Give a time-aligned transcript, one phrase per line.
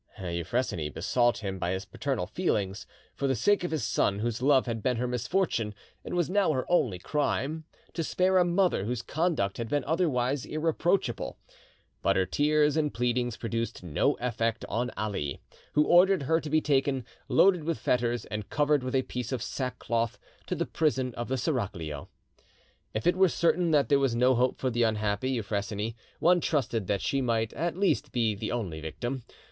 [0.19, 4.65] Euphrosyne besought him by his paternal feelings, for the sake of his son whose love
[4.65, 9.03] had been her misfortune and was now her only crime, to spare a mother whose
[9.03, 11.37] conduct had been otherwise irreproachable.
[12.01, 15.39] But her tears and pleadings produced no effect on Ali,
[15.73, 19.43] who ordered her to be taken, loaded with fetters and covered with a piece of
[19.43, 22.09] sackcloth, to the prison of the seraglio.
[22.95, 26.87] If it were certain that there was no hope for the unhappy Euphrosyne, one trusted
[26.87, 29.21] that she might at least be the only victim.